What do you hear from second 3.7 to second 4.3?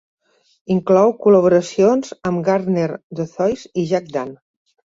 i Jack